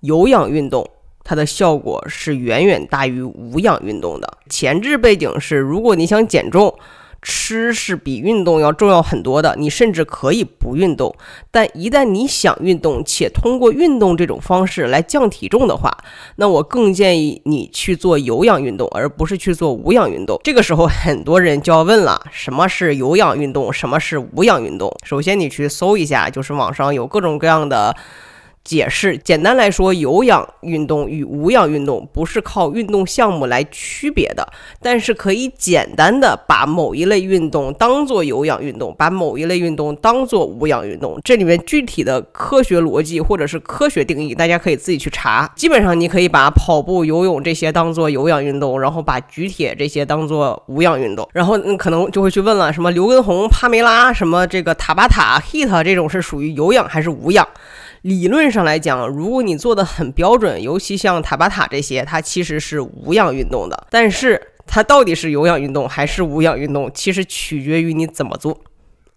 [0.00, 0.88] 有氧运动
[1.28, 4.38] 它的效果是远远大于无氧运动的。
[4.48, 6.74] 前置背景是，如果你想减重。
[7.20, 11.12] 吃是比运动要重要很多的，你甚至可以不运动，
[11.50, 15.90] 但一旦你想运动，且通过运动这种方式来降体重的话，
[16.36, 20.40] 那我更建议你去做有氧运动，而不是去做无氧运动。
[20.44, 23.72] 这个时候，很多人就要问了：什么是有氧运动？
[23.72, 24.96] 什么是无氧运动？
[25.04, 27.96] 首先，你去搜一下，就是网上有各种各样的。
[28.68, 34.46] 解释简单来说，有氧运动与无氧运动不是靠运动项目来区别的，
[34.82, 41.18] 但是可以简单的把某一类运动当做有氧运动，把某一类运动当做无氧运动。
[41.24, 45.50] 这里面具体的科学逻辑或者是科学定义，大家可以自己去查。
[45.56, 51.26] 基本上你可以把跑步、游泳这些当做有氧运动，然后把举铁这些当做无氧运动。
[51.32, 57.48] 然后嗯，可能就会去问了，什么刘畊宏、帕梅拉，什么这个塔巴塔、HIT 这种是属于有氧还是无氧？
[58.08, 63.86] 理论上来讲，如果你做的很标准，尤其像塔巴塔这些，它其实是无氧运动的。
[63.90, 68.58] 但是它到底是有氧运动还是无氧运动，其实取决于你怎么做。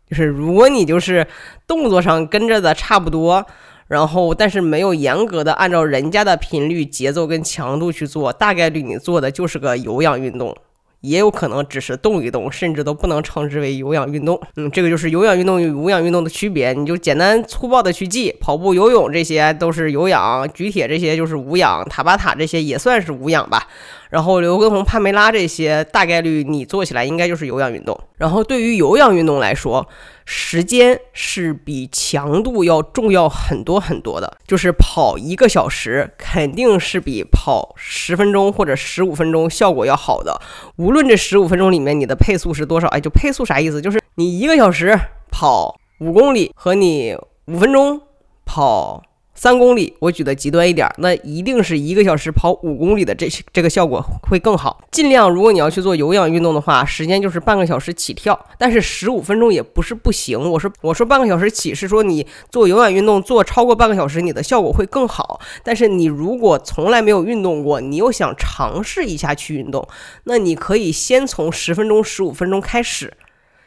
[0.09, 1.25] 就是如果你就是
[1.65, 3.45] 动作上跟着的差不多，
[3.87, 10.53] 然后但是没有严格的按照人家的频率、节奏跟强度去做，大概率你做的就是个有氧运动。
[11.01, 14.39] 也有可能只是动一动，甚至都不能称之为有氧运动。
[14.55, 16.73] 嗯，这个就是有氧运动与无氧运动的区别。
[16.73, 23.67] 你就简单粗暴的去记，跑步、游泳这些都是有氧，举铁这些就是无氧，塔巴塔这些也算是无氧吧。
[24.11, 27.97] 然后刘畊宏、帕梅拉这些大概率你做起来应该就是有氧运动。
[28.17, 29.87] 然后对于有氧运动来说，
[30.25, 34.37] 时间是比强度要重要很多很多的。
[34.45, 40.41] 就是跑一个小时肯定是比跑十分钟或者十五分钟效果要好的。
[40.75, 43.81] 无论这十五分钟里面你的配速是多少，哎，就配速啥意思？
[43.81, 44.93] 就是你一个小时
[45.31, 48.01] 跑五公里和你五分钟
[48.45, 49.01] 跑。
[49.41, 53.99] 三公里，我举的极端一点，那一定是一个小时跑五公里的这这个效果
[54.29, 54.83] 会更好。
[54.91, 60.39] 尽量，如果你要去做有氧运动的话，时间就是半个小时起跳，但是十五分钟也不是不行。
[60.51, 65.41] 我说我说半个小时起是说你做有氧运动做超过半个小时，你的效果会更好。
[65.63, 69.87] 但是你如果从来没有运动过，你又想尝试一下去运动，
[70.25, 73.11] 那你可以先从十分钟、十五分钟开始，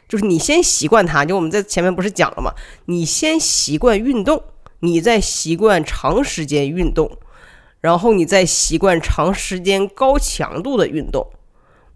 [0.07, 1.25] 就是你先习惯它。
[1.25, 2.53] 就我们在前面不是讲了吗？
[2.85, 4.41] 你先习惯运动。
[4.79, 7.17] 你在习惯长时间运动，
[7.81, 11.27] 然后你在习惯长时间高强度的运动。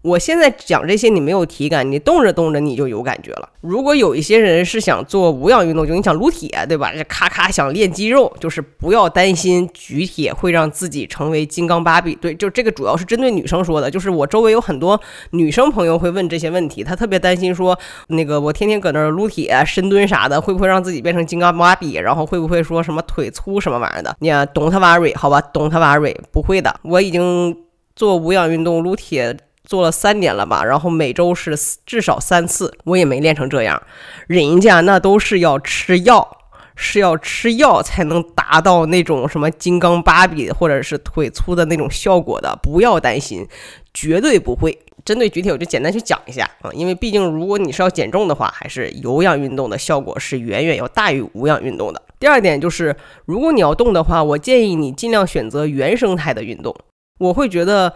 [0.02, 3.46] 我现在讲这些，你没有体感，你动着动着你就有感觉了。
[3.60, 6.90] 如果有一些人是想做无氧运动，就你想撸铁，对吧？
[6.94, 12.14] 这咔咔想练肌肉，就是不要担心举铁会让自己成为金刚芭比。
[12.14, 13.90] 对，就这个主要是针对女生说的。
[13.90, 14.98] 就是我周围有很多
[15.32, 21.96] 女生朋友会问这些问题，她特别担心说，那个我天天搁那儿撸铁、深蹲啥的，会不会让自己变成金刚芭比？
[21.96, 24.16] 然后会不会说什么腿粗什么玩意儿的？
[24.20, 26.74] 你 don't worry，好吧，don't worry，不会的。
[26.84, 27.54] 我已经
[27.94, 29.36] 做无氧运动撸铁。
[29.64, 33.80] 做了三年了吧，然后每周是至少三次，我也没练成这样。
[34.26, 36.36] 人家那都是要吃药，
[36.74, 42.58] 是要吃药才能达到那种什么金刚芭比或者是腿粗的那种效果的。
[42.62, 43.46] 不要担心，
[43.94, 44.76] 绝对不会。
[45.04, 52.02] 针对举铁，我就简单去讲一下啊，因为毕竟如果你是要减重的话，还是有氧运动的效果是远远要大于无氧运动的。
[52.18, 52.94] 第二点就是，
[53.24, 56.74] 如果你要动的话，我建议你尽量选择原生态的运动。
[57.18, 57.94] 我会觉得。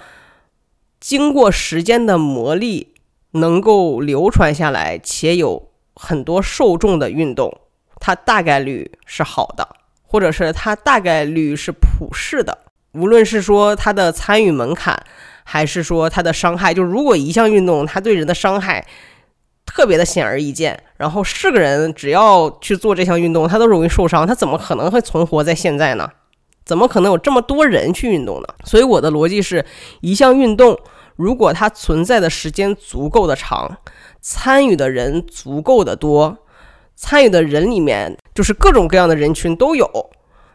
[1.07, 2.87] 经过时间的磨砺，
[3.33, 7.61] 能够流传下来且有很多受众的运动，
[8.01, 9.69] 它大概率是好的，
[10.03, 12.57] 或者是它大概率是普世的。
[12.93, 14.99] 无论是说它的参与门槛，
[15.45, 18.87] 还是说它的伤害，就如果一项运动它对人的伤害
[19.67, 26.09] 特别的显而易见，然后是个人只要去做这项运动，他都容易受伤，他怎么可能会存活在现在呢？
[26.65, 28.49] 怎么可能有这么多人去运动呢？
[28.65, 29.67] 所以我的逻辑是
[30.01, 30.81] 一项运动。
[31.17, 33.79] 如果它存在的时间足够的长，
[34.21, 36.39] 参与的人足够的多，
[36.97, 40.11] 参与的人里面就是各种各样的人群都有，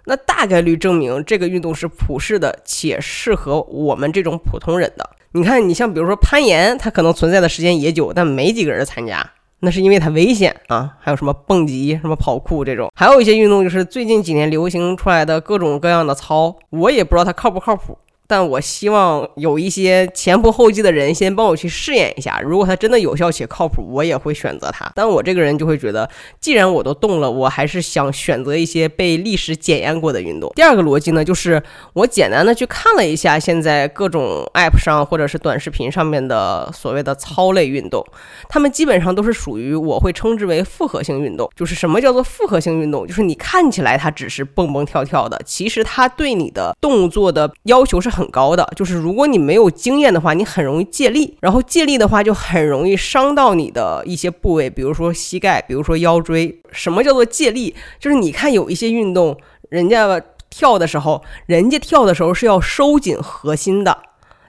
[0.05, 5.09] 那大概率证明这个运动是普世的且适合我们这种普通人的。
[5.31, 10.97] 你看，你像比如说攀岩，它可能存在的时间也久，但没几个人参加，那是因为它危险啊。
[10.99, 17.97] 还有什么蹦极、什么跑酷这种，还有一些运动就是最近几年流行出来的各种各样的操，我也不知道它靠不靠谱。
[18.29, 24.87] 但我希望有一些前仆后继的人先帮我去试验一下，如果它真的有效且靠谱，我也会选择它。
[24.93, 26.07] 但我这个人就会觉得，
[26.39, 30.51] 既然我都动了，我还是想选择一些被历史检验过的运动。
[30.55, 31.59] 第二个逻辑呢，就是
[31.93, 38.05] 我简单的去看了一下现在各种 App 上或者是短视频上面的所谓的操类运动，
[38.47, 41.49] 他们基本上都是属于我会称之为复合性运动。
[41.55, 43.07] 就是什么叫做复合性运动？
[43.07, 48.18] 就是你看起来它只是蹦蹦跳跳的，其实它对你的动作的要求是很。
[48.19, 56.61] 很高的，就是如果你没有经验的话，你很容易借力，然后借力的话就很容易伤到你的一些部位，比如说膝盖，比如说腰椎。
[56.71, 57.73] 什么叫做借力？
[57.99, 59.37] 就是你看有一些运动，
[59.69, 63.97] 人家跳的时候，人家跳的时候是要收紧核心的，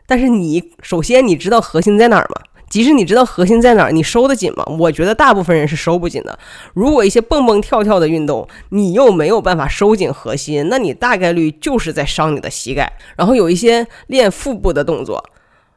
[0.06, 2.42] 但是你首先你知道核心在哪儿吗？
[2.70, 4.64] 即使你知道核心在哪儿，你收得紧吗？
[4.78, 6.38] 我觉得大部分人是收不紧的。
[6.72, 12.90] 如果一些蹦蹦跳跳的运动，你又没有办法收紧核心，那你大概率就是在伤你的膝盖。
[13.16, 15.22] 然后有一些练腹部的动作，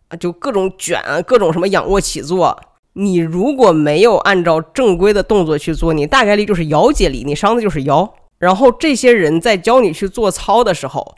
[0.09, 2.57] 啊，就各种卷，各种什么仰卧起坐，
[2.93, 8.13] 你如果没有按照正规的动作去做，你大概率就是腰借力，你伤的就是腰。
[8.37, 11.15] 然后这些人在教你去做操的时候。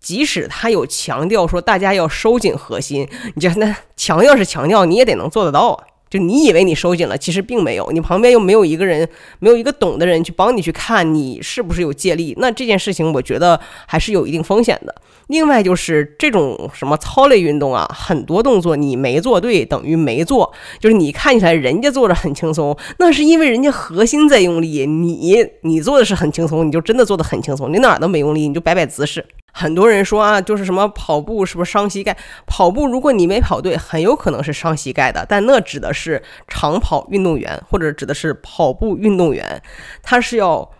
[0.00, 5.84] 即使他有强调说大家要收紧核心，你就那强调是强调，你也得能做得到啊。
[6.08, 12.34] 就你以为你收紧了，其实并没有，你旁边又没有一个人，没有一个懂的人去帮你去看你是不是有借力。
[12.38, 14.92] 那这件事情我觉得还是有一定风险的。
[15.28, 29.24] 另外就是这种什么操类运动啊，很多动作你没做对等于没做，就是你看起来人家做着很轻松，那是因为人家核心在用力，你你做的是很轻松，你就真的做的很轻松，你哪儿都没用力，你就摆摆姿势。
[29.52, 32.16] 很多人说啊，就是什么跑步是不是伤膝盖？
[32.46, 35.26] 跑步如果你没跑对，很有可能是伤膝盖的。
[35.28, 39.62] 但那指的是长跑运动员，或者指的是跑步运动员，
[40.02, 40.70] 他是要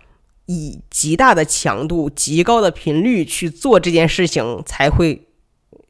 [0.46, 5.26] 以极大的强度、极高的频率去做这件事情，才会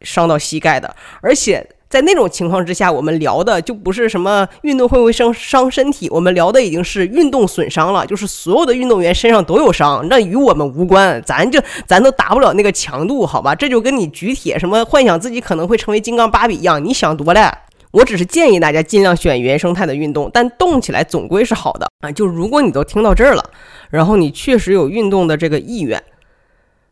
[0.03, 1.77] 伤到膝盖的，而且。
[1.91, 13.57] 在那种情况之下，我们聊的就不是什么运动会不会伤伤身体，我们聊的已经是运动损伤了，就是所有的运动员身上都有伤，那与我们无关，咱就咱都达不了那个强度，好吧？
[13.57, 17.53] 这就跟你举铁什么幻想自己可能会成为金刚芭比一样，你想多了。
[17.91, 22.13] 我只是建议大家尽量选原生态的运动，但动起来总归是好的啊。
[22.13, 23.51] 就如果你都听到这儿了，
[23.91, 26.01] 然后你确实有运动的这个意愿，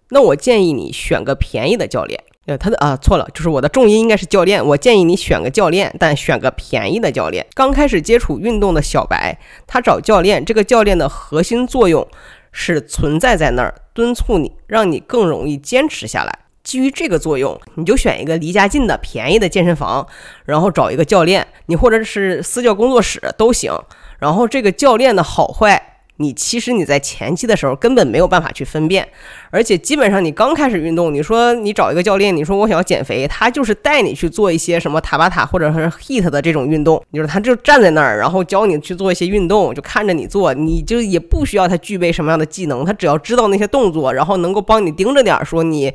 [0.09, 2.21] 那我建议你选个便宜的教练。
[2.49, 4.65] 呃，他的啊错了，就是我的重音应该是教练。
[4.65, 7.47] 我建议你选个教练，但选个便宜的教练。
[7.53, 12.09] 刚开始接触运动的小白，他找教练，这个教练的核心作用
[12.51, 16.39] 是存在在那儿，敦促你，让你更容易坚持下来。
[16.65, 20.07] 基于这个作用，你就选一个离家近的便宜的健身房，
[20.47, 23.79] 然后找一个教练，你或者是私教工作室都行。
[24.19, 25.88] 然后这个教练的好坏。
[26.19, 29.09] 你其实你在前期的时候根本没有办法去分辨，
[29.51, 45.93] 而且基本上你刚开始运动，你说你找一个教练，你说我想要减肥，他就是带你去做一些什么塔巴塔或者是 heat 的这种运动，就是他就站在那儿，然后教你去做一些运动，就看着你做，你就也不需要他具备什么样的技能，他只要知道那些动作，然后能够帮你盯着点儿，说你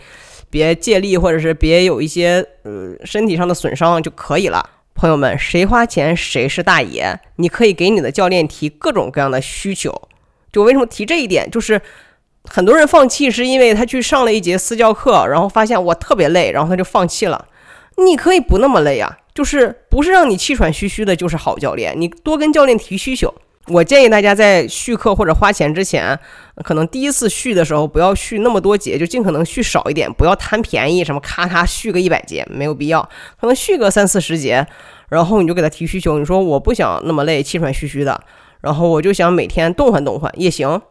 [0.50, 4.70] 别借力或者是别有一些呃身体上的损伤就可以了。
[4.96, 9.92] 朋友们，谁花钱谁是大爷，你可以给你的教练提各种各样的需求。
[10.54, 11.82] 就为什么提这一点，就是
[12.46, 17.46] 很多人放弃是因为他去上了一节私教课，然后发现我特别累，然后他就放弃了。
[17.98, 21.94] 你可以不那么累啊，就是不是让你气喘吁吁的，就是好教练。
[21.98, 23.34] 你多跟教练提需求。
[23.68, 26.20] 我建议大家在续课或者花钱之前，
[26.66, 33.02] 可能第一次续的时候不要续那么多节，就尽可能续少一点，不要贪便宜，什么咔咔续个一百节没有必要，
[33.40, 34.68] 可能续个三四十节，
[35.08, 38.22] 然后你就给他提需求，你说我不想那么累，气喘吁吁的。
[38.64, 40.82] 然后我就想每天动换动换也行，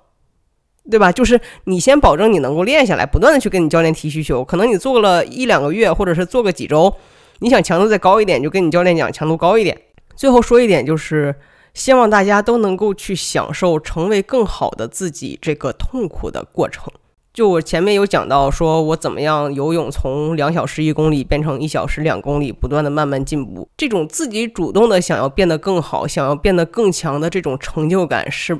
[0.90, 1.10] 对吧？
[1.10, 4.44] 就是你先保证你能够练下来，不断的去跟你教练提需求。
[4.44, 6.94] 可能你做了一两个月，或者是做个几周，
[7.38, 9.80] 你想强度再高一点，就跟你教练讲强度高一点。
[10.14, 11.34] 最后说一点，就是
[11.72, 16.92] 希望大家都能够去享受成为更好的自己这个痛苦的过程。
[17.32, 23.66] 就我前面有讲到，说我怎么样游泳从两小时一公里变成一小时两公里，不断的慢慢进步。
[23.74, 28.58] 这种自己主动的想要变得更好，想要变得更强的这种成就感，是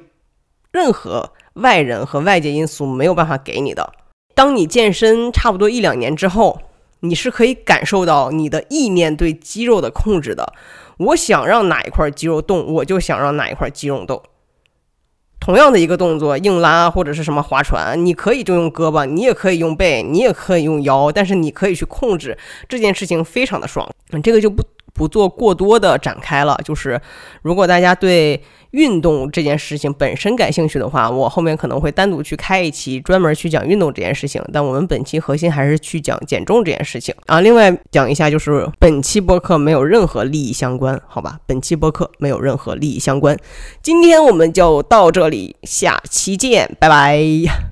[0.70, 3.93] 任何外人和外界因素没有办法给你的。
[4.35, 6.59] 当你健身差不多一两年之后，
[7.01, 10.51] 你是可以感受到你的意念对肌肉的控制的。
[10.97, 14.23] 我想让哪一块肌肉动，我就想让哪一块肌肉动。
[15.43, 22.38] 同样的一个动作，硬拉或者是什么划船，你可以就用胳膊，你也可以用背，你也可以用腰，但是你可以去控制
[22.68, 23.84] 这件事情，非常的爽。
[24.22, 24.62] 这个就不
[24.93, 26.59] 不做过多的展开了。
[26.64, 27.01] 就是
[27.43, 34.43] 如果大家对运动这件事情本身感兴趣的话，我后面可能会单独去开一期专门去讲运动这件事情。
[34.53, 37.40] 但我们本期核心还是去讲减重这件事情啊。
[37.40, 41.38] 另外讲一下，就是本期播客没有任何利益相关，好吧？
[41.47, 43.36] 本期播客没有任何利益相关。
[43.82, 47.72] 今天我们就到这里，下期见，拜拜。